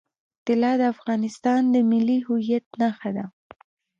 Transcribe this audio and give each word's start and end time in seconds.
طلا 0.45 0.71
د 0.81 0.83
افغانستان 0.93 1.61
د 1.73 1.75
ملي 1.89 2.19
هویت 2.27 2.65
نښه 2.79 3.09
ده. 3.17 3.25